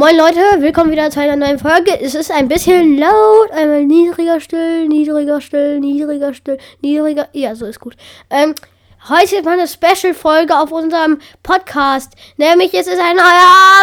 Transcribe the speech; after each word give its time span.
Moin 0.00 0.16
Leute, 0.16 0.40
willkommen 0.62 0.90
wieder 0.92 1.10
zu 1.10 1.20
einer 1.20 1.36
neuen 1.36 1.58
Folge. 1.58 2.00
Es 2.00 2.14
ist 2.14 2.30
ein 2.30 2.48
bisschen 2.48 2.96
laut, 2.96 3.50
einmal 3.50 3.84
niedriger 3.84 4.40
still, 4.40 4.88
niedriger 4.88 5.42
still, 5.42 5.78
niedriger 5.78 6.32
still, 6.32 6.56
niedriger. 6.80 7.28
Ja, 7.34 7.54
so 7.54 7.66
ist 7.66 7.80
gut. 7.80 7.96
Ähm, 8.30 8.54
heute 9.10 9.36
ist 9.36 9.46
eine 9.46 9.68
Special-Folge 9.68 10.58
auf 10.58 10.72
unserem 10.72 11.20
Podcast. 11.42 12.14
Nämlich 12.38 12.72
es 12.72 12.86
ist 12.86 12.98
ein 12.98 13.14
neuer 13.14 13.82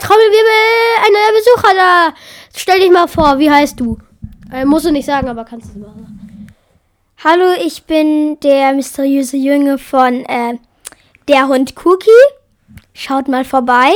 Trommelwirbel, 0.00 0.56
ein 0.98 1.12
neuer 1.12 1.32
Besucher 1.36 1.74
da. 1.76 2.14
Stell 2.56 2.80
dich 2.80 2.90
mal 2.90 3.06
vor, 3.06 3.38
wie 3.38 3.48
heißt 3.48 3.78
du? 3.78 3.98
Äh, 4.52 4.64
musst 4.64 4.86
du 4.86 4.90
nicht 4.90 5.06
sagen, 5.06 5.28
aber 5.28 5.44
kannst 5.44 5.76
du 5.76 5.78
machen. 5.78 6.48
Hallo, 7.22 7.52
ich 7.64 7.84
bin 7.84 8.40
der 8.40 8.72
mysteriöse 8.72 9.36
Junge 9.36 9.78
von 9.78 10.24
äh, 10.24 10.58
der 11.28 11.46
Hund 11.46 11.74
Cookie. 11.84 12.10
Schaut 12.94 13.28
mal 13.28 13.44
vorbei. 13.44 13.92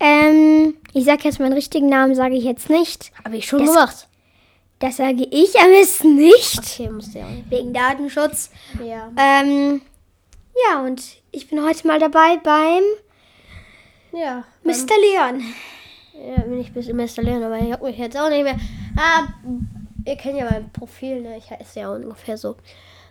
Ähm, 0.00 0.74
ich 0.94 1.04
sage 1.04 1.24
jetzt 1.24 1.38
meinen 1.40 1.52
richtigen 1.52 1.88
Namen, 1.88 2.14
sage 2.14 2.34
ich 2.34 2.44
jetzt 2.44 2.70
nicht. 2.70 3.12
Habe 3.24 3.36
ich 3.36 3.46
schon 3.46 3.60
Das- 3.60 3.68
gemacht. 3.74 4.06
Das 4.78 4.96
sage 4.96 5.26
ich 5.30 5.58
am 5.60 5.70
besten 5.70 6.16
nicht. 6.16 6.58
Okay, 6.58 6.88
musst 6.88 7.14
du 7.14 7.18
ja 7.18 7.26
auch 7.26 7.30
nicht. 7.30 7.50
Wegen 7.50 7.74
Datenschutz. 7.74 8.50
Ja. 8.82 9.12
Ähm, 9.18 9.82
ja, 10.68 10.80
und 10.82 11.02
ich 11.32 11.48
bin 11.50 11.62
heute 11.62 11.86
mal 11.86 11.98
dabei 11.98 12.38
beim 12.42 12.82
Ja. 14.12 14.44
Mr. 14.64 14.72
Leon. 15.02 15.42
Ja, 16.14 16.42
bin 16.44 16.60
ich 16.60 16.72
bis 16.72 16.88
installieren, 16.88 17.42
aber 17.42 17.58
ich 17.58 17.70
hab 17.72 17.82
mich 17.82 17.98
jetzt 17.98 18.16
auch 18.16 18.30
nicht 18.30 18.42
mehr. 18.42 18.56
Ah, 18.96 19.24
ihr 20.06 20.16
kennt 20.16 20.38
ja 20.38 20.50
mein 20.50 20.70
Profil, 20.72 21.20
ne? 21.20 21.36
Ich 21.36 21.50
heiße 21.50 21.80
ja 21.80 21.90
ungefähr 21.90 22.38
so. 22.38 22.56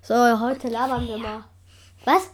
So, 0.02 0.16
heute 0.40 0.70
labern 0.70 1.08
wir 1.08 1.18
mal. 1.18 1.44
Was? 2.06 2.32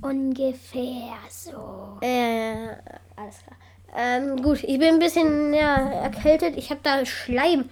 Ungefähr 0.00 1.14
so. 1.28 1.98
Äh, 2.02 2.68
alles 3.16 3.38
klar. 3.42 3.56
Ähm, 3.98 4.42
gut, 4.42 4.62
ich 4.62 4.78
bin 4.78 4.94
ein 4.94 4.98
bisschen 4.98 5.54
ja, 5.54 5.76
erkältet. 5.88 6.56
Ich 6.58 6.70
habe 6.70 6.80
da 6.82 7.06
Schleim. 7.06 7.70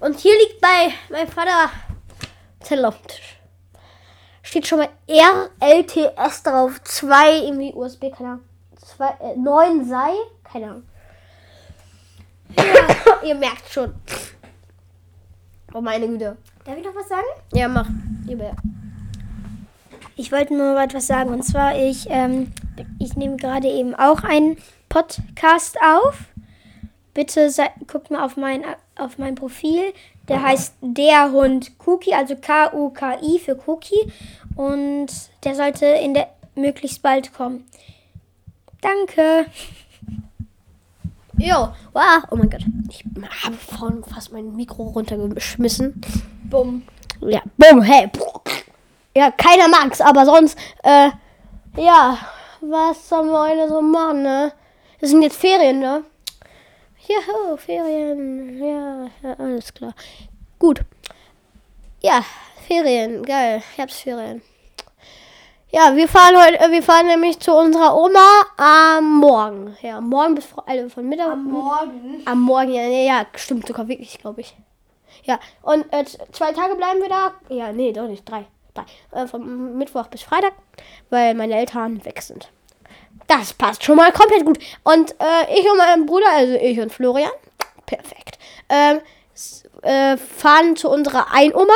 Und 0.00 0.18
hier 0.18 0.32
liegt 0.32 0.60
bei 0.60 0.92
meinem 1.08 1.28
Vater 1.28 1.70
Zettel 2.60 2.84
auf 2.84 3.00
dem 3.00 3.06
Tisch. 3.06 3.38
Steht 4.42 4.66
schon 4.66 4.80
mal 4.80 4.88
RLTS 5.08 6.42
drauf. 6.42 6.82
Zwei 6.82 7.38
irgendwie 7.38 7.72
USB, 7.72 8.10
keine 8.10 8.30
Ahnung. 8.30 8.44
Zwei, 8.76 9.10
äh, 9.20 9.36
neun 9.36 9.84
sei, 9.84 10.10
keine 10.42 10.66
Ahnung. 10.66 10.82
Ja, 12.56 13.22
ihr 13.24 13.34
merkt 13.36 13.68
schon. 13.70 13.94
Oh 15.72 15.80
meine 15.80 16.08
Güte. 16.08 16.36
Darf 16.64 16.76
ich 16.76 16.84
noch 16.84 16.94
was 16.94 17.08
sagen? 17.08 17.26
Ja, 17.52 17.68
mach. 17.68 17.88
Lieber. 18.26 18.56
Ich 20.16 20.32
wollte 20.32 20.56
nur 20.56 20.80
etwas 20.80 21.06
sagen. 21.06 21.30
Und 21.30 21.44
zwar, 21.44 21.76
ich, 21.76 22.06
ähm, 22.10 22.52
ich 22.98 23.14
nehme 23.16 23.36
gerade 23.36 23.68
eben 23.68 23.94
auch 23.94 24.24
einen 24.24 24.56
Podcast 24.96 25.76
auf. 25.82 26.20
Bitte 27.12 27.50
sei, 27.50 27.70
guckt 27.86 28.10
mal 28.10 28.24
auf 28.24 28.38
mein, 28.38 28.64
auf 28.98 29.18
mein 29.18 29.34
Profil. 29.34 29.92
Der 30.26 30.40
heißt 30.42 30.76
Der 30.80 31.32
Hund 31.32 31.72
Cookie, 31.84 32.14
also 32.14 32.34
K-U-K-I 32.34 33.38
für 33.38 33.58
Cookie. 33.66 34.10
Und 34.54 35.08
der 35.44 35.54
sollte 35.54 35.84
in 35.84 36.14
der 36.14 36.28
möglichst 36.54 37.02
bald 37.02 37.34
kommen. 37.34 37.66
Danke. 38.80 39.44
Jo, 41.36 41.68
wow. 41.92 42.24
Oh 42.30 42.36
mein 42.36 42.48
Gott. 42.48 42.64
Ich 42.88 43.04
habe 43.44 43.56
vorhin 43.56 44.02
fast 44.02 44.32
mein 44.32 44.56
Mikro 44.56 44.84
runtergeschmissen. 44.84 46.00
Bumm. 46.44 46.84
Ja, 47.20 47.42
bumm, 47.58 47.82
hey. 47.82 48.08
Ja, 49.14 49.30
keiner 49.30 49.68
mag's, 49.68 50.00
aber 50.00 50.24
sonst, 50.24 50.56
äh, 50.82 51.10
ja, 51.76 52.16
was 52.62 53.06
sollen 53.10 53.28
wir 53.28 53.40
heute 53.40 53.68
so 53.68 53.82
machen, 53.82 54.22
ne? 54.22 54.52
Das 55.00 55.10
sind 55.10 55.22
jetzt 55.22 55.36
Ferien, 55.38 55.78
ne? 55.80 56.04
Juhu, 57.08 57.56
Ferien. 57.56 58.58
Ja, 58.62 59.08
ja, 59.22 59.34
alles 59.38 59.72
klar. 59.72 59.94
Gut. 60.58 60.80
Ja, 62.02 62.22
Ferien, 62.66 63.22
geil. 63.24 63.62
Herbstferien. 63.76 64.42
Ja, 65.70 65.94
wir 65.94 66.08
fahren 66.08 66.36
heute, 66.36 66.58
äh, 66.60 66.70
wir 66.70 66.82
fahren 66.82 67.06
nämlich 67.06 67.38
zu 67.40 67.52
unserer 67.54 67.96
Oma 67.96 68.42
am 68.56 69.18
Morgen. 69.18 69.76
Ja, 69.82 70.00
morgen 70.00 70.34
bis 70.36 70.46
Fre- 70.46 70.62
also 70.66 70.88
von 70.88 71.08
Mittag. 71.08 71.36
Morgen. 71.36 72.22
Am 72.24 72.40
Morgen, 72.40 72.72
ja, 72.72 72.82
nee, 72.86 73.06
ja, 73.06 73.26
stimmt 73.34 73.66
sogar 73.66 73.86
wirklich, 73.88 74.18
glaube 74.18 74.40
ich. 74.40 74.56
Ja, 75.24 75.38
und 75.62 75.84
äh, 75.92 76.04
zwei 76.32 76.52
Tage 76.52 76.76
bleiben 76.76 77.00
wir 77.00 77.08
da. 77.08 77.32
Ja, 77.48 77.72
nee, 77.72 77.92
doch 77.92 78.06
nicht, 78.06 78.24
drei. 78.28 78.46
Drei. 78.74 78.84
Äh, 79.10 79.26
vom 79.26 79.76
Mittwoch 79.76 80.06
bis 80.06 80.22
Freitag, 80.22 80.52
weil 81.10 81.34
meine 81.34 81.56
Eltern 81.56 82.02
weg 82.04 82.22
sind. 82.22 82.50
Das 83.26 83.54
passt 83.54 83.84
schon 83.84 83.96
mal 83.96 84.12
komplett 84.12 84.44
gut. 84.44 84.58
Und 84.84 85.12
äh, 85.12 85.58
ich 85.58 85.68
und 85.70 85.78
mein 85.78 86.06
Bruder, 86.06 86.26
also 86.34 86.54
ich 86.54 86.78
und 86.80 86.92
Florian, 86.92 87.30
perfekt, 87.86 88.38
ähm, 88.68 89.00
äh, 89.82 90.16
fahren 90.16 90.76
zu 90.76 90.90
unserer 90.90 91.32
Einoma 91.32 91.74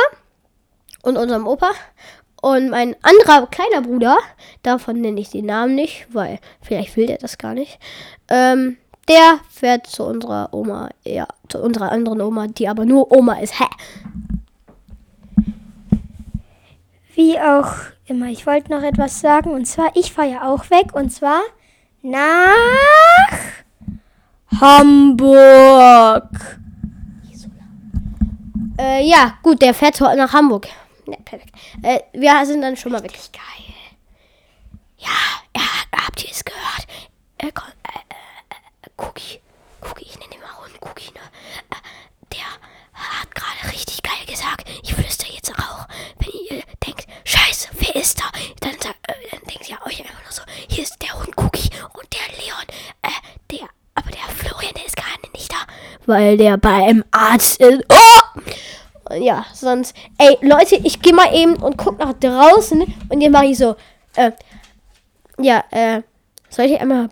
und 1.03 1.17
unserem 1.17 1.47
Opa. 1.47 1.71
Und 2.41 2.69
mein 2.69 2.95
anderer 3.03 3.47
kleiner 3.47 3.81
Bruder, 3.81 4.17
davon 4.63 4.99
nenne 4.99 5.21
ich 5.21 5.29
den 5.29 5.45
Namen 5.45 5.75
nicht, 5.75 6.07
weil 6.11 6.39
vielleicht 6.61 6.97
will 6.97 7.05
der 7.05 7.19
das 7.19 7.37
gar 7.37 7.53
nicht, 7.53 7.79
ähm, 8.29 8.77
der 9.07 9.39
fährt 9.49 9.87
zu 9.87 10.03
unserer 10.03 10.49
Oma, 10.51 10.89
ja, 11.03 11.27
zu 11.49 11.59
unserer 11.59 11.91
anderen 11.91 12.21
Oma, 12.21 12.47
die 12.47 12.67
aber 12.67 12.85
nur 12.85 13.11
Oma 13.11 13.33
ist. 13.39 13.59
Hä? 13.59 13.65
Wie 17.15 17.39
auch 17.39 17.73
immer, 18.05 18.27
ich 18.27 18.45
wollte 18.45 18.71
noch 18.71 18.83
etwas 18.83 19.19
sagen. 19.19 19.51
Und 19.51 19.65
zwar, 19.65 19.91
ich 19.95 20.13
fahre 20.13 20.31
ja 20.31 20.41
auch 20.43 20.69
weg. 20.69 20.93
Und 20.93 21.09
zwar 21.11 21.41
nach 22.01 22.47
Hamburg. 24.59 26.29
Äh, 28.79 29.07
ja, 29.07 29.37
gut, 29.43 29.61
der 29.61 29.73
fährt 29.73 29.99
nach 29.99 30.33
Hamburg. 30.33 30.67
Ja, 31.05 31.17
perfekt. 31.23 31.53
Äh, 31.83 31.99
wir 32.13 32.45
sind 32.45 32.61
dann 32.61 32.75
schon 32.75 32.91
mal 32.91 33.03
weg. 33.03 33.11
Geil. 33.31 33.75
Ja, 34.97 35.09
ja, 35.55 35.61
habt 36.05 36.23
ihr 36.23 36.31
es 36.31 36.43
gehört? 36.43 36.87
Äh, 37.37 37.51
komm, 37.53 37.67
äh, 37.83 37.99
äh, 38.09 38.87
äh, 38.87 38.89
Cookie. 38.97 39.39
Cookie, 39.81 40.05
ich 40.05 40.19
nenne 40.19 40.33
ihn 40.35 40.41
mal 40.41 40.57
Hund 40.63 40.79
Cookie, 40.81 41.11
ne? 41.13 41.19
Äh, 41.69 42.35
der 42.35 42.45
hat 42.93 43.33
gerade 43.35 43.71
richtig 43.73 44.01
geil 44.03 44.25
gesagt. 44.27 44.69
Ich 44.83 44.93
flüster 44.93 45.27
jetzt 45.33 45.51
auch. 45.57 45.87
Wenn 46.19 46.57
ihr 46.57 46.63
denkt, 46.85 47.07
scheiße, 47.23 47.69
wer 47.93 48.01
ist 48.01 48.19
da? 48.19 48.25
Dann, 48.59 48.73
äh, 48.73 49.13
dann 49.31 49.41
denkt 49.47 49.69
ihr 49.69 49.77
euch 49.85 49.99
einfach 49.99 50.23
nur 50.23 50.31
so, 50.31 50.41
hier 50.69 50.83
ist 50.83 51.01
der 51.01 51.13
Hund 51.13 51.37
Cookie 51.37 51.69
und 51.93 52.07
der 52.13 52.37
Leon. 52.37 52.65
Äh, 53.01 53.09
der, 53.51 53.67
aber 53.95 54.11
der 54.11 54.21
Florian, 54.35 54.73
der 54.75 54.85
ist 54.85 54.95
gar 54.95 55.05
nicht 55.33 55.51
da. 55.51 55.57
Weil 56.05 56.37
der 56.37 56.57
beim 56.57 57.03
Arzt 57.11 57.59
ist. 57.61 57.83
Oh! 57.89 59.15
Ja, 59.15 59.45
sonst. 59.53 59.93
Ey, 60.17 60.37
Leute, 60.41 60.75
ich 60.75 61.01
gehe 61.01 61.13
mal 61.13 61.33
eben 61.35 61.55
und 61.55 61.77
guck 61.77 61.99
nach 61.99 62.13
draußen 62.13 62.81
und 62.81 63.23
dann 63.23 63.31
mache 63.31 63.47
ich 63.47 63.57
so. 63.57 63.75
Äh, 64.15 64.31
ja, 65.39 65.63
äh, 65.71 66.01
soll 66.49 66.65
ich 66.65 66.79
einmal. 66.79 67.09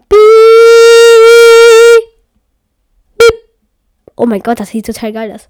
Oh 4.16 4.25
mein 4.25 4.41
Gott, 4.41 4.59
das 4.59 4.69
sieht 4.69 4.85
total 4.85 5.13
geil 5.13 5.31
aus. 5.31 5.47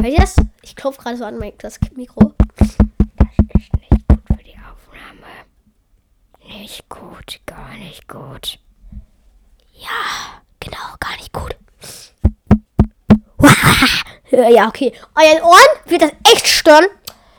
Hört 0.00 0.12
ihr 0.12 0.18
das? 0.18 0.36
Ich 0.64 0.74
klopfe 0.76 1.02
gerade 1.02 1.18
so 1.18 1.24
an 1.26 1.36
mein 1.36 1.52
das 1.58 1.78
Mikro. 1.94 2.32
Das 2.56 2.68
ist 2.68 3.72
nicht 3.74 4.08
gut 4.08 4.22
für 4.26 4.42
die 4.42 4.56
Aufnahme. 4.56 5.28
Nicht 6.42 6.88
gut, 6.88 7.40
gar 7.44 7.74
nicht 7.74 8.08
gut. 8.08 8.58
Ja, 9.74 10.40
genau, 10.60 10.96
gar 11.00 11.16
nicht 11.16 11.32
gut. 11.32 11.56
Ja, 14.30 14.66
okay. 14.66 14.92
Euren 15.14 15.42
Ohren 15.44 15.60
wird 15.84 16.02
das 16.02 16.10
echt 16.32 16.48
stören. 16.48 16.86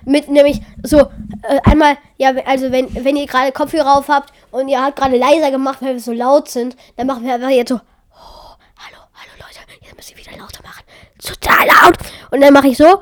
Mit 0.06 0.30
nämlich 0.30 0.62
so 0.84 1.00
äh, 1.42 1.60
einmal, 1.64 1.98
ja, 2.18 2.30
also 2.46 2.72
wenn, 2.72 2.94
wenn 3.04 3.18
ihr 3.18 3.26
gerade 3.26 3.52
Kopfhörer 3.52 3.98
auf 3.98 4.08
habt 4.08 4.32
und 4.52 4.70
ihr 4.70 4.82
habt 4.82 4.96
gerade 4.96 5.18
leiser 5.18 5.52
gemacht, 5.52 5.82
weil 5.82 5.94
wir 5.94 6.00
so 6.00 6.14
laut 6.14 6.48
sind, 6.48 6.78
dann 6.96 7.08
machen 7.08 7.26
wir 7.26 7.34
einfach 7.34 7.50
jetzt 7.50 7.70
so, 7.70 7.76
oh, 7.76 8.56
hallo, 8.78 9.02
hallo 9.14 9.32
Leute, 9.40 9.60
jetzt 9.82 9.96
müsst 9.96 10.12
ihr 10.12 10.18
wieder 10.18 10.38
lauter 10.38 10.64
machen. 10.64 10.84
Total 11.22 11.68
laut. 11.68 11.98
Und 12.32 12.40
dann 12.42 12.54
mache 12.54 12.68
ich 12.68 12.78
so, 12.78 13.02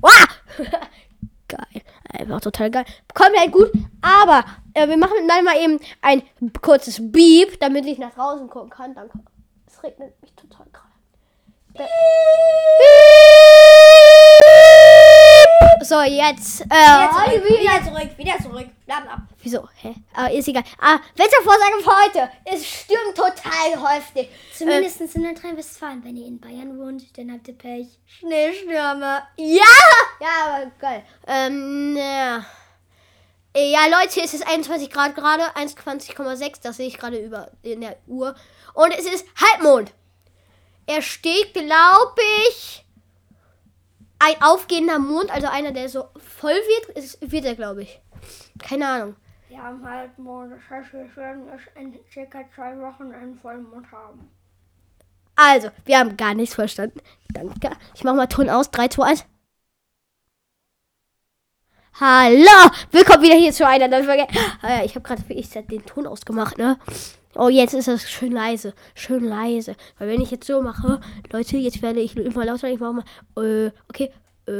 ah. 0.04 0.34
Geil. 1.48 1.82
Einfach 2.10 2.42
total 2.42 2.72
geil. 2.72 2.86
Kommt 3.14 3.38
halt 3.38 3.52
gut. 3.52 3.72
Aber 4.02 4.46
äh, 4.74 4.88
wir 4.88 4.98
machen 4.98 5.28
dann 5.28 5.44
mal 5.44 5.58
eben 5.58 5.80
ein 6.02 6.24
kurzes 6.62 7.00
Beep, 7.12 7.60
damit 7.60 7.86
ich 7.86 7.98
nach 7.98 8.14
draußen 8.14 8.48
gucken 8.50 8.70
kann. 8.70 8.96
Danke. 8.96 9.20
Es 9.68 9.84
regnet 9.84 10.22
mich 10.22 10.34
total 10.36 10.68
gerade. 10.72 10.88
Be- 11.74 11.80
Beep. 12.80 13.63
So, 15.84 16.02
jetzt. 16.02 16.62
Äh, 16.62 16.66
Wieder 16.66 17.12
zurück, 17.12 17.50
wieder 17.60 17.84
zurück, 17.84 18.18
wieder 18.18 18.38
zurück. 18.42 18.68
Bleiben 18.86 19.08
ab. 19.10 19.20
Wieso? 19.42 19.68
Hä? 19.82 19.94
Aber 20.14 20.32
ist 20.32 20.48
egal. 20.48 20.64
Ah, 20.80 20.98
Wettervorsage 21.16 21.84
für 21.84 21.92
heute. 22.04 22.32
Es 22.46 22.66
stürmt 22.66 23.16
total 23.16 23.82
häufig. 23.82 24.30
Zumindest 24.58 25.02
in 25.02 25.24
Nordrhein-Westfalen. 25.24 26.02
Wenn 26.06 26.16
ihr 26.16 26.28
in 26.28 26.40
Bayern 26.40 26.80
wohnt, 26.80 27.18
dann 27.18 27.34
habt 27.34 27.48
ihr 27.50 27.58
Pech. 27.58 27.88
Schneestürme. 28.06 29.24
Ja! 29.36 29.64
Ja, 30.22 30.46
aber 30.46 30.72
geil. 30.80 31.04
Ähm, 31.28 31.98
ja. 31.98 32.46
Ja, 33.56 33.86
Leute, 33.88 34.22
es 34.22 34.34
ist 34.34 34.48
21 34.48 34.90
Grad 34.90 35.16
gerade, 35.16 35.44
21,6, 35.56 36.62
das 36.64 36.78
sehe 36.78 36.88
ich 36.88 36.98
gerade 36.98 37.18
über 37.18 37.52
in 37.62 37.82
der 37.82 37.98
Uhr. 38.08 38.36
Und 38.74 38.92
es 38.98 39.06
ist 39.06 39.26
Halbmond. 39.36 39.92
Er 40.88 41.02
steht, 41.02 41.54
glaube 41.54 42.22
ich, 42.50 42.83
ein 44.24 44.42
aufgehender 44.42 45.00
Mond, 45.00 45.32
also 45.32 45.48
einer, 45.48 45.72
der 45.72 45.90
so 45.90 46.06
voll 46.18 46.52
wird, 46.52 46.98
ist, 46.98 47.32
wird 47.32 47.46
er, 47.46 47.56
glaube 47.56 47.84
ich. 47.84 48.00
Keine 48.60 48.88
Ahnung. 48.88 49.16
Wir 49.50 49.62
haben 49.62 49.88
Halbmond. 49.88 50.54
Das 50.54 50.70
heißt, 50.70 50.94
wir 50.94 51.16
werden 51.16 51.48
es 51.50 51.62
in 51.76 52.00
circa 52.12 52.40
zwei 52.56 52.80
Wochen 52.80 53.12
einen 53.12 53.38
Vollmond 53.40 53.92
haben. 53.92 54.32
Also, 55.36 55.70
wir 55.86 56.00
haben 56.00 56.16
gar 56.16 56.34
nichts 56.34 56.56
verstanden. 56.56 57.02
Danke. 57.34 57.72
Ich 57.96 58.04
mach 58.04 58.14
mal 58.14 58.28
Ton 58.28 58.50
aus. 58.50 58.72
3, 58.72 58.88
2, 58.88 59.04
1. 59.04 59.26
Hallo! 62.00 62.72
Willkommen 62.92 63.24
wieder 63.24 63.36
hier 63.36 63.52
zu 63.52 63.68
einer 63.68 63.88
neuen 63.88 64.06
Folge. 64.06 64.26
Ah 64.62 64.84
Ich 64.84 64.96
habe 64.96 65.06
gerade 65.06 65.22
für 65.22 65.34
ich 65.34 65.50
den 65.50 65.86
Ton 65.86 66.08
ausgemacht, 66.08 66.58
ne? 66.58 66.80
Oh, 67.36 67.50
jetzt 67.50 67.74
ist 67.74 67.88
das 67.88 68.10
schön 68.10 68.32
leise. 68.32 68.74
Schön 68.94 69.24
leise. 69.24 69.76
Weil 69.98 70.10
wenn 70.10 70.22
ich 70.22 70.30
jetzt 70.32 70.46
so 70.46 70.62
mache, 70.62 71.02
Leute, 71.32 71.58
jetzt 71.58 71.82
werde 71.82 72.00
ich 72.00 72.16
immer 72.16 72.46
lauter. 72.46 72.70
Ich 72.70 72.80
mache 72.80 72.94
mal. 72.94 73.04
Äh, 73.44 73.72
okay. 73.90 74.12
Äh, 74.48 74.52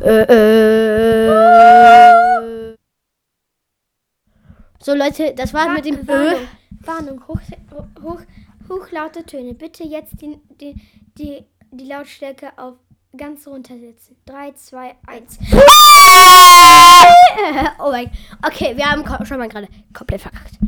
äh, 0.00 0.22
äh. 0.28 0.92
So, 4.80 4.94
Leute, 4.94 5.32
das 5.36 5.54
war 5.54 5.68
mit 5.68 5.84
dem 5.84 6.00
Ö. 6.00 6.08
Warnung, 6.08 6.48
Warnung 6.80 7.28
hoch, 7.28 7.40
hoch, 8.02 8.20
hochlaute 8.68 9.24
Töne. 9.24 9.54
Bitte 9.54 9.84
jetzt 9.84 10.20
die, 10.20 10.40
die, 10.60 10.74
die, 11.16 11.44
die 11.70 11.84
Lautstärke 11.84 12.50
auf 12.56 12.74
ganz 13.16 13.46
runtersetzen. 13.46 14.16
3, 14.26 14.52
2, 14.52 14.96
1. 15.06 15.38
oh 17.78 17.90
mein 17.90 18.10
Okay, 18.46 18.76
wir 18.76 18.90
haben 18.90 19.04
schon 19.26 19.38
mal 19.38 19.48
gerade 19.48 19.68
komplett 19.92 20.20
verkackt. 20.22 20.58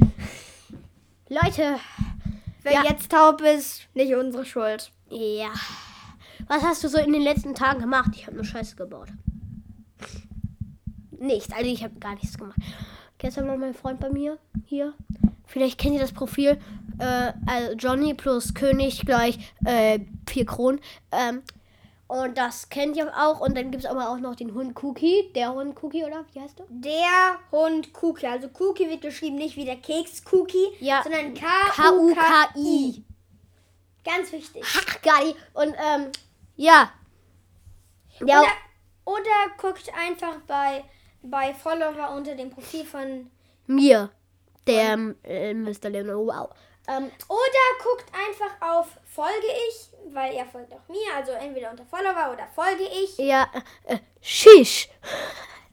Leute, 1.28 1.76
Wer 2.62 2.72
Ja. 2.72 2.84
jetzt 2.84 3.10
taub 3.10 3.40
ist, 3.42 3.82
nicht 3.94 4.14
unsere 4.14 4.44
Schuld. 4.44 4.90
ja. 5.10 5.52
Was 6.46 6.62
hast 6.62 6.84
du 6.84 6.88
so 6.88 6.98
in 6.98 7.12
den 7.12 7.22
letzten 7.22 7.54
Tagen 7.54 7.80
gemacht? 7.80 8.10
Ich 8.14 8.26
habe 8.26 8.36
nur 8.36 8.44
Scheiße 8.44 8.76
gebaut. 8.76 9.08
Nichts, 11.18 11.50
also 11.54 11.64
ich 11.70 11.82
habe 11.82 11.94
gar 12.00 12.14
nichts 12.14 12.36
gemacht. 12.36 12.58
Gestern 13.18 13.48
war 13.48 13.56
mein 13.56 13.72
Freund 13.72 13.98
bei 14.00 14.10
mir 14.10 14.38
hier. 14.66 14.92
Vielleicht 15.46 15.78
kennt 15.78 15.94
ihr 15.94 16.00
das 16.00 16.12
Profil. 16.12 16.58
Äh, 16.98 17.32
also 17.46 17.72
Johnny 17.78 18.12
plus 18.12 18.52
König 18.52 19.06
gleich 19.06 19.38
äh, 19.64 20.00
vier 20.28 20.44
Kronen. 20.44 20.80
Ähm, 21.12 21.42
und 22.06 22.36
das 22.38 22.68
kennt 22.68 22.96
ihr 22.96 23.10
auch. 23.16 23.40
Und 23.40 23.56
dann 23.56 23.70
gibt 23.70 23.84
es 23.84 23.90
aber 23.90 24.10
auch 24.10 24.18
noch 24.18 24.34
den 24.36 24.54
Hund 24.54 24.82
Cookie. 24.82 25.32
Der 25.34 25.52
Hund 25.52 25.82
Cookie, 25.82 26.04
oder? 26.04 26.24
Wie 26.32 26.40
heißt 26.40 26.58
du? 26.58 26.64
Der 26.68 27.38
Hund 27.50 27.90
Cookie. 28.02 28.26
Also 28.26 28.48
Cookie 28.58 28.88
wird 28.88 29.00
geschrieben 29.02 29.36
nicht 29.36 29.56
wie 29.56 29.64
der 29.64 29.76
Keks 29.76 30.22
Cookie, 30.32 30.68
Ja. 30.80 31.02
sondern 31.02 31.34
K-U-K-I. 31.34 33.04
Ganz 34.04 34.32
wichtig. 34.32 34.62
Ach, 34.66 35.02
geil. 35.02 35.34
Und 35.54 35.74
ähm, 35.78 36.10
ja. 36.56 36.90
Ja, 38.20 38.40
Oder, 38.42 38.48
oder 39.04 39.56
guckt 39.58 39.90
einfach 39.98 40.36
bei, 40.46 40.84
bei 41.22 41.54
Follower 41.54 42.10
unter 42.14 42.34
dem 42.34 42.50
Profil 42.50 42.84
von. 42.84 43.30
mir. 43.66 44.10
Der 44.66 44.98
äh, 45.24 45.52
Mr. 45.52 45.90
Leonard. 45.90 46.16
Wow. 46.16 46.50
Ähm, 46.86 47.10
Oder 47.28 47.82
guckt 47.82 48.06
einfach 48.12 48.76
auf 48.76 48.86
Folge 49.04 49.46
ich, 49.68 49.90
weil 50.14 50.34
er 50.34 50.46
folgt 50.46 50.72
auch 50.72 50.88
mir. 50.88 51.14
Also 51.14 51.32
entweder 51.32 51.70
unter 51.70 51.84
Follower 51.84 52.32
oder 52.32 52.46
folge 52.54 52.84
ich. 52.84 53.18
ja, 53.18 53.50
äh, 53.84 53.98
Shish. 54.20 54.88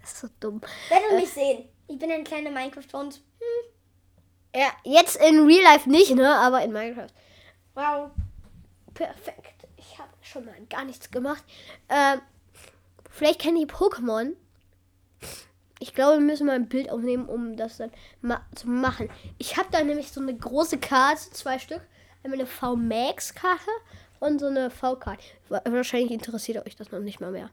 Das 0.02 0.14
ist 0.14 0.20
so 0.20 0.28
dumm. 0.40 0.62
Werdet 0.90 1.14
mich 1.14 1.30
sehen. 1.30 1.70
Ich 1.88 1.98
bin 1.98 2.12
ein 2.12 2.24
kleiner 2.24 2.52
Minecraft-Hund. 2.52 3.16
Hm. 3.16 4.62
Ja, 4.62 4.72
jetzt 4.84 5.16
in 5.18 5.46
Real 5.46 5.64
Life 5.64 5.90
nicht, 5.90 6.14
ne? 6.16 6.36
Aber 6.36 6.62
in 6.64 6.72
Minecraft. 6.72 7.14
Wow. 7.74 8.12
Perfekt. 8.94 9.68
Ich 9.78 9.98
habe 9.98 10.10
schon 10.22 10.46
mal 10.46 10.56
gar 10.70 10.86
nichts 10.86 11.12
gemacht. 11.12 11.44
Ähm, 11.90 12.22
vielleicht 13.10 13.40
kennen 13.40 13.60
die 13.60 13.66
Pokémon. 13.66 14.34
Ich 15.80 15.94
glaube, 15.94 16.20
wir 16.20 16.26
müssen 16.26 16.48
mal 16.48 16.56
ein 16.56 16.70
Bild 16.70 16.90
aufnehmen, 16.92 17.28
um 17.28 17.56
das 17.56 17.78
dann 17.78 17.92
ma 18.22 18.46
zu 18.56 18.70
machen. 18.70 19.10
Ich 19.38 19.58
habe 19.58 19.70
da 19.72 19.84
nämlich 19.84 20.12
so 20.12 20.22
eine 20.22 20.36
große 20.36 20.78
Karte, 20.80 21.32
zwei 21.32 21.58
Stück. 21.58 21.82
Einmal 22.24 22.40
eine 22.40 22.48
V-Max-Karte 22.48 23.72
und 24.22 24.40
so 24.40 24.48
eine 24.48 24.70
V-Karte. 24.70 25.22
Wa- 25.50 25.62
Wahrscheinlich 25.66 26.12
interessiert 26.12 26.66
euch 26.66 26.78
das 26.78 26.92
noch 26.92 27.00
nicht 27.00 27.20
mal 27.20 27.32
mehr. 27.32 27.50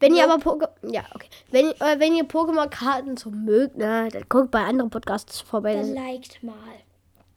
Wenn 0.00 0.14
ihr 0.14 0.24
aber 0.30 0.42
Pokémon. 0.42 0.68
Ja, 0.92 1.04
okay. 1.14 1.28
Wenn, 1.50 1.66
äh, 1.72 1.98
wenn 2.00 2.14
ihr 2.14 2.24
Pokémon-Karten 2.24 3.16
so 3.16 3.30
mögt, 3.30 3.76
ne, 3.78 4.08
dann 4.12 4.24
guckt 4.28 4.50
bei 4.50 4.62
anderen 4.64 4.90
Podcasts 4.90 5.40
vorbei. 5.40 5.74
Dann 5.76 5.94
liked 5.94 6.42
mal. 6.42 6.54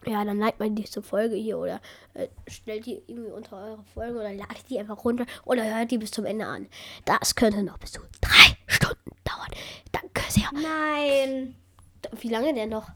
ja, 0.07 0.25
dann 0.25 0.39
liked 0.39 0.59
man 0.59 0.73
die 0.75 0.85
zur 0.85 1.03
Folge 1.03 1.35
hier 1.35 1.57
oder 1.59 1.79
äh, 2.15 2.27
stellt 2.47 2.85
die 2.87 3.01
irgendwie 3.07 3.31
unter 3.31 3.57
eure 3.57 3.83
Folgen 3.93 4.15
oder 4.17 4.33
ladet 4.33 4.67
die 4.69 4.79
einfach 4.79 5.03
runter 5.03 5.25
oder 5.45 5.63
hört 5.63 5.91
die 5.91 5.97
bis 5.99 6.11
zum 6.11 6.25
Ende 6.25 6.45
an. 6.47 6.67
Das 7.05 7.35
könnte 7.35 7.61
noch 7.63 7.77
bis 7.77 7.91
zu 7.91 8.01
drei 8.21 8.57
Stunden 8.67 9.11
dauern. 9.23 9.51
Danke 9.91 10.21
sehr. 10.29 10.49
Nein. 10.53 11.55
Wie 12.19 12.29
lange 12.29 12.53
denn 12.55 12.69
noch? 12.69 12.87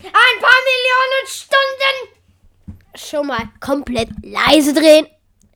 Ein 0.00 0.12
paar 0.12 0.60
Millionen 0.64 1.26
Stunden. 1.26 2.23
Schon 2.94 3.26
mal 3.26 3.48
komplett 3.60 4.08
leise 4.22 4.72
drehen. 4.72 5.06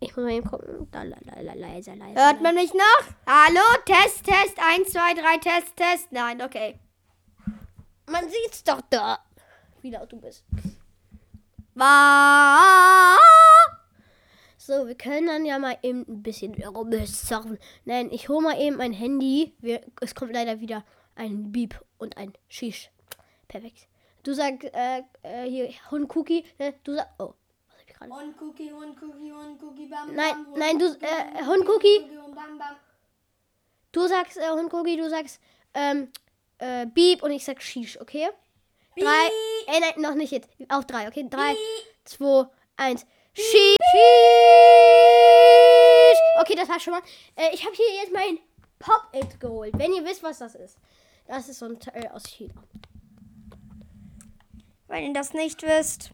Ich 0.00 0.16
muss 0.16 0.24
mal 0.24 0.32
eben 0.32 0.48
gucken. 0.48 0.88
Da, 0.90 1.02
la, 1.02 1.16
la, 1.24 1.40
la, 1.40 1.54
leise, 1.54 1.94
leise. 1.94 2.14
Hört 2.14 2.40
man 2.40 2.54
mich 2.54 2.72
noch? 2.72 3.06
Hallo? 3.26 3.60
Test, 3.84 4.24
Test. 4.24 4.58
1, 4.58 4.90
2, 4.92 5.14
3, 5.14 5.38
Test, 5.38 5.76
Test. 5.76 6.12
Nein, 6.12 6.40
okay. 6.42 6.78
Man 8.06 8.24
sieht's 8.28 8.62
doch 8.64 8.80
da. 8.90 9.18
Wie 9.82 9.90
laut 9.90 10.10
du 10.10 10.20
bist. 10.20 10.44
So, 14.56 14.86
wir 14.86 14.96
können 14.96 15.28
dann 15.28 15.44
ja 15.44 15.58
mal 15.58 15.78
eben 15.82 16.04
ein 16.08 16.22
bisschen 16.22 16.54
rumsurfen. 16.62 17.58
Nein, 17.84 18.10
ich 18.12 18.28
hole 18.28 18.42
mal 18.42 18.60
eben 18.60 18.76
mein 18.76 18.92
Handy. 18.92 19.54
Wir, 19.60 19.80
es 20.00 20.14
kommt 20.14 20.32
leider 20.32 20.60
wieder 20.60 20.84
ein 21.14 21.52
Beep 21.52 21.80
und 21.98 22.16
ein 22.16 22.32
Shish. 22.48 22.90
Perfekt. 23.48 23.88
Du 24.24 24.34
sagst, 24.34 24.64
äh, 24.74 25.02
äh, 25.22 25.48
hier, 25.48 25.70
Hund 25.90 26.14
Cookie. 26.14 26.44
Ne? 26.58 26.74
Du 26.84 26.94
sagst, 26.94 27.12
oh, 27.18 27.34
gerade? 27.98 28.12
Hund 28.12 28.40
Cookie, 28.40 28.72
Hund 28.72 29.00
Cookie, 29.00 29.32
Hund 29.32 29.62
Cookie, 29.62 29.86
bam, 29.86 30.14
Nein, 30.14 30.44
bam, 30.44 30.58
nein, 30.58 30.78
du, 30.78 30.86
Hund 30.86 31.02
äh, 31.02 31.06
Cookie, 31.06 31.46
Hund 31.46 31.68
Cookie. 31.68 32.18
Hund 32.22 32.34
bam, 32.34 32.58
bam. 32.58 32.76
Du 33.92 34.06
sagst, 34.06 34.36
äh, 34.36 34.50
Hund 34.50 34.72
Cookie, 34.72 34.96
du 34.96 35.08
sagst, 35.08 35.40
ähm, 35.74 36.08
äh, 36.58 36.86
Beep 36.86 37.22
und 37.22 37.30
ich 37.30 37.44
sag 37.44 37.62
Shish, 37.62 38.00
okay? 38.00 38.28
Drei, 38.96 39.26
äh, 39.66 39.80
nein, 39.80 39.92
noch 39.96 40.14
nicht 40.14 40.32
jetzt. 40.32 40.48
Auf 40.68 40.86
drei, 40.86 41.08
okay? 41.08 41.26
Drei, 41.28 41.56
zwei, 42.04 42.46
eins. 42.76 43.06
Shish. 43.34 43.76
Okay, 46.40 46.54
das 46.56 46.68
war 46.68 46.80
schon 46.80 46.92
mal. 46.94 47.02
Äh, 47.36 47.54
ich 47.54 47.64
habe 47.64 47.74
hier 47.74 47.94
jetzt 48.02 48.12
mein 48.12 48.38
Pop-It 48.78 49.38
geholt. 49.40 49.72
Wenn 49.76 49.92
ihr 49.92 50.04
wisst, 50.04 50.22
was 50.22 50.38
das 50.38 50.54
ist. 50.54 50.78
Das 51.26 51.48
ist 51.48 51.58
so 51.58 51.66
ein 51.66 51.78
Teil 51.78 52.08
aus 52.08 52.24
China. 52.26 52.54
Wenn 54.88 55.04
ihr 55.04 55.12
das 55.12 55.34
nicht 55.34 55.62
wisst, 55.62 56.10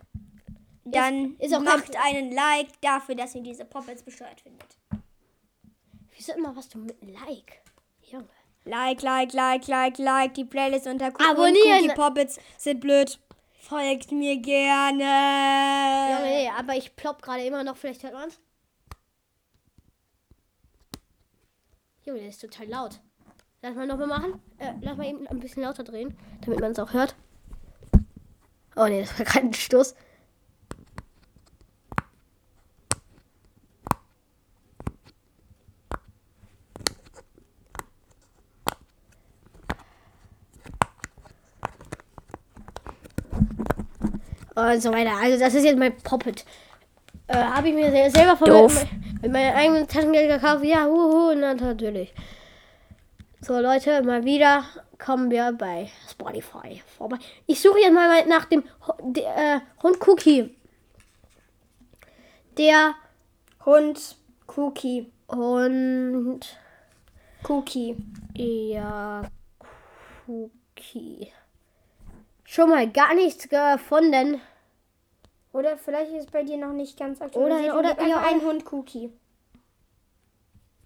dann 0.84 1.36
macht 1.62 1.96
einen 1.96 2.32
Like 2.32 2.80
dafür, 2.80 3.14
dass 3.14 3.34
ihr 3.34 3.42
diese 3.42 3.64
Poppets 3.64 4.02
besteuert 4.02 4.40
findet. 4.40 4.76
Wieso 6.16 6.32
immer 6.32 6.54
was 6.54 6.68
du 6.68 6.78
mit 6.78 6.96
Like? 7.02 7.62
Junge. 8.02 8.28
Like, 8.64 9.02
like, 9.02 9.32
like, 9.32 9.66
like, 9.66 9.98
like. 9.98 10.34
Die 10.34 10.44
Playlist 10.44 10.86
unter 10.86 11.08
Cookie 11.08 11.24
Abonnieren. 11.24 11.82
Die 11.82 11.88
Poppets 11.88 12.38
sind 12.56 12.80
blöd. 12.80 13.18
Folgt 13.60 14.12
mir 14.12 14.36
gerne. 14.38 15.04
Junge, 16.12 16.30
nee, 16.30 16.50
aber 16.50 16.76
ich 16.76 16.94
plopp 16.96 17.22
gerade 17.22 17.44
immer 17.44 17.64
noch. 17.64 17.76
Vielleicht 17.76 18.02
hört 18.02 18.14
man's. 18.14 18.38
Junge, 22.04 22.20
der 22.20 22.28
ist 22.28 22.40
total 22.40 22.68
laut. 22.68 23.00
Lass 23.62 23.74
mal 23.74 23.86
nochmal 23.86 24.06
machen. 24.06 24.42
Äh, 24.58 24.74
lass 24.82 24.96
mal 24.98 25.06
eben 25.06 25.26
ein 25.26 25.40
bisschen 25.40 25.62
lauter 25.62 25.84
drehen, 25.84 26.16
damit 26.42 26.60
man 26.60 26.72
es 26.72 26.78
auch 26.78 26.92
hört. 26.92 27.16
Oh 28.76 28.86
nee, 28.86 29.00
das 29.00 29.18
war 29.18 29.24
gerade 29.24 29.46
ein 29.46 29.54
Stoß. 29.54 29.94
Und 44.74 44.80
so 44.80 44.92
weiter. 44.92 45.12
Also 45.22 45.38
das 45.38 45.54
ist 45.54 45.64
jetzt 45.64 45.78
mein 45.78 45.96
Poppet. 45.98 46.44
Äh, 47.28 47.36
Habe 47.36 47.68
ich 47.68 47.74
mir 47.74 47.90
se- 47.90 48.10
selber 48.10 48.36
von 48.36 48.48
Doof. 48.48 48.84
Mit 49.22 49.32
meinem 49.32 49.54
eigenen 49.56 49.88
Taschengeld 49.88 50.28
gekauft. 50.28 50.64
Ja, 50.64 50.84
huhu, 50.86 51.32
na, 51.34 51.54
natürlich. 51.54 52.12
So, 53.40 53.58
Leute, 53.58 54.02
mal 54.02 54.24
wieder 54.24 54.64
kommen 54.98 55.30
wir 55.30 55.52
bei 55.52 55.90
Spotify 56.10 56.82
vorbei. 56.98 57.18
Ich 57.46 57.60
suche 57.60 57.78
jetzt 57.78 57.92
mal 57.92 58.26
nach 58.26 58.46
dem 58.46 58.64
der, 59.02 59.36
äh, 59.56 59.60
Hund 59.82 59.98
Cookie. 60.06 60.54
Der 62.58 62.94
Hund, 63.64 64.16
Cookie, 64.56 65.10
Hund. 65.30 66.58
Cookie. 67.48 67.96
Ja, 68.36 69.22
Cookie. 70.26 71.32
Schon 72.44 72.70
mal 72.70 72.88
gar 72.90 73.14
nichts 73.14 73.48
gefunden. 73.48 74.40
Oder 75.54 75.78
vielleicht 75.78 76.12
ist 76.12 76.24
es 76.26 76.30
bei 76.30 76.42
dir 76.42 76.56
noch 76.58 76.72
nicht 76.72 76.98
ganz 76.98 77.22
aktualisiert. 77.22 77.74
Oder- 77.74 77.92
oder- 77.92 78.06
ja, 78.06 78.18
einen 78.20 78.42
Hund, 78.42 78.70
Cookie. 78.72 79.10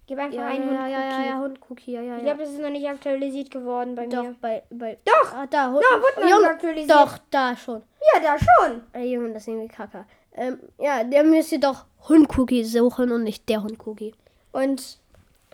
Gib 0.05 0.17
einfach 0.19 0.37
Ja, 0.37 0.45
einen 0.47 0.63
ja, 0.63 0.69
Hund, 0.69 0.79
ja, 0.79 0.87
ja, 0.87 1.09
Cookie. 1.17 1.27
ja, 1.27 1.39
Hund 1.39 1.59
Cookie, 1.69 1.91
ja, 1.93 2.01
ja, 2.01 2.17
Ich 2.17 2.23
glaube, 2.23 2.39
das 2.43 2.49
ist 2.51 2.59
noch 2.59 2.69
nicht 2.69 2.87
aktualisiert 2.87 3.51
geworden 3.51 3.95
bei 3.95 4.05
Doch, 4.07 4.23
mir. 4.23 4.35
bei, 4.39 4.63
bei. 4.69 4.97
Doch! 5.05 5.33
Ah, 5.33 5.47
da, 5.47 5.71
Hund. 5.71 5.83
Da, 5.83 5.97
wurde 5.99 6.21
noch 6.21 6.29
Junge, 6.29 6.41
nicht 6.41 6.49
aktualisiert. 6.51 6.91
Doch, 6.91 7.17
da 7.31 7.55
schon. 7.57 7.81
Ja, 8.13 8.19
da 8.21 8.37
schon. 8.37 8.83
Ey, 8.93 9.11
Junge, 9.13 9.33
das 9.33 9.41
ist 9.43 9.47
irgendwie 9.49 9.67
kacke. 9.67 10.05
Ähm, 10.33 10.59
ja, 10.77 11.03
der 11.03 11.23
müsste 11.23 11.59
doch 11.59 11.85
Hund 12.07 12.29
Cookie 12.37 12.63
suchen 12.63 13.11
und 13.11 13.23
nicht 13.23 13.49
der 13.49 13.61
Hund 13.63 13.85
Cookie. 13.87 14.13
Und 14.51 14.99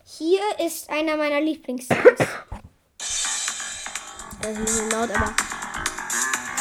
hier 0.03 0.41
ist 0.65 0.89
einer 0.89 1.15
meiner 1.17 1.39
Lieblingssongs. 1.41 2.01
Das 2.98 3.07
ist 4.41 4.45
ein 4.45 4.55
bisschen 4.65 4.89
laut, 4.91 5.10
aber. 5.15 5.34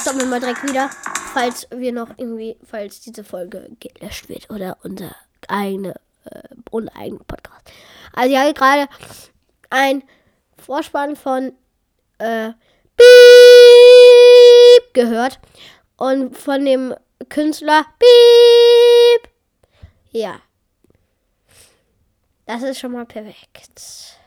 Stoppen 0.01 0.21
wir 0.21 0.27
mal 0.27 0.41
direkt 0.41 0.63
wieder. 0.69 0.89
Falls 1.35 1.67
wir 1.71 1.93
noch 1.93 2.11
irgendwie, 2.17 2.57
falls 2.65 3.01
diese 3.01 3.25
Folge 3.25 3.69
gelöscht 3.81 4.29
wird 4.29 4.49
oder 4.51 4.79
unser 4.85 5.17
eigene, 5.49 6.01
äh, 6.27 6.43
uneigene 6.71 7.25
Podcast. 7.25 7.73
Also 8.13 8.33
ich 8.33 8.39
habe 8.39 8.55
gerade 8.55 8.89
ein 9.71 10.05
Vorspann 10.57 11.17
von 11.17 11.53
äh, 12.19 12.53
Beep 12.97 14.95
gehört 14.95 15.41
und 15.97 16.37
von 16.37 16.65
dem 16.65 16.95
Künstler 17.29 17.85
Beep. 17.99 19.29
Ja. 20.13 20.41
Das 22.47 22.63
ist 22.63 22.79
schon 22.79 22.93
mal 22.93 23.07
perfekt. 23.07 24.21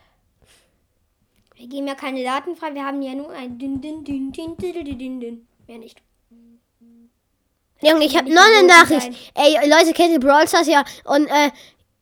Wir 1.55 1.67
geben 1.67 1.87
ja 1.87 1.95
keine 1.95 2.23
Daten 2.23 2.57
frei, 2.57 2.75
wir 2.75 2.83
haben 2.83 3.01
ja 3.01 3.15
nur 3.15 3.31
ein 3.31 3.57
dünn, 3.57 3.79
dünn, 3.79 4.03
dünn, 4.03 4.33
dünn, 4.33 4.57
dünn, 4.57 4.97
dünn, 4.97 5.19
dünn. 5.21 5.47
Mehr 5.67 5.77
nicht. 5.77 6.01
Junge, 7.81 8.05
ich 8.05 8.17
habe 8.17 8.33
noch 8.33 8.43
eine 8.43 8.67
Nachricht. 8.67 9.31
Ey, 9.35 9.69
Leute, 9.69 9.93
kennt 9.93 10.11
ihr 10.11 10.19
Brawl 10.19 10.47
Stars 10.47 10.67
ja? 10.67 10.83
Und, 11.03 11.27
äh, 11.27 11.51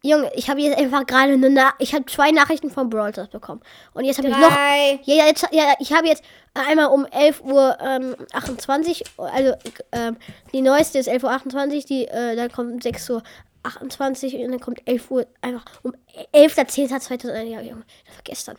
Junge, 0.01 0.31
ich 0.35 0.49
habe 0.49 0.61
jetzt 0.61 0.77
einfach 0.77 1.05
gerade 1.05 1.33
eine 1.33 1.49
Na 1.49 1.73
Ich 1.79 1.93
habe 1.93 2.05
zwei 2.05 2.31
Nachrichten 2.31 2.69
von 2.69 2.89
Brawl 2.89 3.11
Stars 3.11 3.29
bekommen. 3.29 3.61
Und 3.93 4.05
jetzt 4.05 4.17
habe 4.17 4.27
ich 4.27 4.37
noch. 4.37 4.51
Ja, 4.51 5.15
ja, 5.15 5.25
jetzt, 5.25 5.47
ja, 5.51 5.73
ich 5.79 5.91
habe 5.91 6.07
jetzt 6.07 6.23
einmal 6.53 6.87
um 6.87 7.05
11 7.05 7.41
Uhr 7.41 7.77
ähm, 7.81 8.15
28, 8.31 9.03
also 9.17 9.53
ähm, 9.91 10.17
die 10.53 10.61
neueste 10.61 10.99
ist 10.99 11.09
11.28 11.09 11.75
Uhr, 11.75 11.83
die, 11.89 12.07
äh, 12.07 12.35
dann 12.35 12.51
kommt 12.51 12.83
6 12.83 13.09
Uhr 13.09 13.23
28 13.63 14.35
und 14.35 14.51
dann 14.51 14.59
kommt 14.59 14.87
11 14.87 15.11
Uhr, 15.11 15.25
einfach 15.41 15.65
um 15.83 15.93
11.10.2000, 16.33 17.43
ja, 17.43 17.61
Junge, 17.61 17.83
das 18.05 18.15
war 18.15 18.23
gestern. 18.23 18.57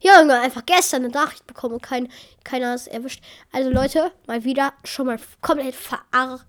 Ja, 0.00 0.20
Junge, 0.20 0.40
einfach 0.40 0.64
gestern 0.64 1.04
eine 1.04 1.12
Nachricht 1.12 1.46
bekommen 1.46 1.74
und 1.74 1.82
kein, 1.82 2.08
keiner 2.44 2.74
ist 2.74 2.86
erwischt. 2.86 3.22
Also 3.52 3.70
Leute, 3.70 4.12
mal 4.26 4.44
wieder 4.44 4.72
schon 4.84 5.06
mal 5.06 5.18
komplett 5.40 5.74
verarrt. 5.74 6.46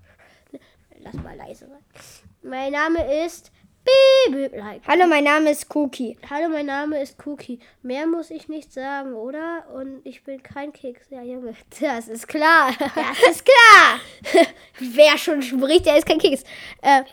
Lass 1.00 1.13
mal 1.15 1.36
leise 1.36 1.68
sein. 1.68 1.84
Mein 2.44 2.72
Name 2.74 3.25
ist. 3.25 3.51
Like. 4.29 4.82
Hallo, 4.88 5.08
mein 5.08 5.24
Name 5.24 5.50
ist 5.50 5.74
Cookie. 5.75 6.15
Hallo, 6.29 6.50
mein 6.50 6.68
Name 6.68 7.01
ist 7.01 7.15
Cookie. 7.25 7.60
Mehr 7.82 8.06
muss 8.06 8.29
ich 8.29 8.48
nicht 8.48 8.72
sagen, 8.72 9.13
oder? 9.13 9.65
Und 9.74 10.01
ich 10.03 10.24
bin 10.24 10.44
kein 10.44 10.72
Keks. 10.72 11.10
Ja, 11.10 11.24
Junge, 11.24 11.56
das 11.79 12.08
ist 12.08 12.27
klar. 12.27 12.72
Das 12.77 13.32
ist 13.32 13.46
klar. 13.46 14.46
Wer 14.79 15.18
schon 15.18 15.41
spricht, 15.41 15.88
der 15.88 15.98
ist 15.98 16.06
kein 16.06 16.20
Keks. 16.20 16.44
Äh, 16.84 17.03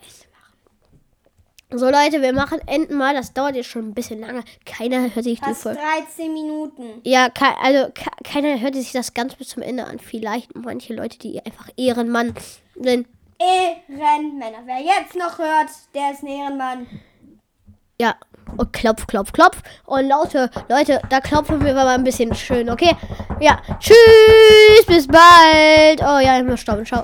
so, 1.70 1.86
Leute, 1.86 2.22
wir 2.22 2.32
machen 2.32 2.60
enden 2.66 2.96
mal. 2.96 3.14
Das 3.14 3.32
dauert 3.32 3.56
jetzt 3.56 3.68
schon 3.68 3.88
ein 3.88 3.94
bisschen 3.94 4.20
lange. 4.20 4.44
Keiner 4.64 5.02
hört 5.02 5.24
sich 5.24 5.40
die 5.40 5.44
Fast 5.44 5.62
Folge. 5.62 5.80
13 6.06 6.32
Minuten. 6.32 7.00
Ja, 7.02 7.28
also 7.60 7.90
ke 7.92 8.08
keiner 8.22 8.60
hört 8.60 8.74
sich 8.74 8.92
das 8.92 9.14
ganz 9.14 9.34
bis 9.34 9.48
zum 9.48 9.62
Ende 9.62 9.84
an. 9.84 9.98
Vielleicht 9.98 10.54
manche 10.54 10.94
Leute, 10.94 11.18
die 11.18 11.44
einfach 11.44 11.68
Ehrenmann 11.76 12.34
sind. 12.76 13.08
Ehrenmänner. 13.38 14.62
Wer 14.64 14.80
jetzt 14.80 15.16
noch 15.16 15.38
hört, 15.38 15.68
der 15.94 16.12
ist 16.12 16.22
ein 16.22 16.28
Ehrenmann. 16.28 16.86
Ja. 18.00 18.14
Und 18.56 18.72
klopf, 18.72 19.08
klopf, 19.08 19.32
klopf. 19.32 19.60
Und 19.86 20.06
laute 20.08 20.50
Leute, 20.68 21.02
da 21.10 21.20
klopfen 21.20 21.64
wir 21.64 21.74
mal 21.74 21.88
ein 21.88 22.04
bisschen 22.04 22.32
schön, 22.34 22.70
okay? 22.70 22.96
Ja. 23.40 23.60
Tschüss, 23.80 24.86
bis 24.86 25.08
bald. 25.08 26.00
Oh 26.00 26.20
ja, 26.20 26.38
ich 26.38 26.44
muss 26.44 26.60
stoppen. 26.60 26.86
Ciao. 26.86 26.94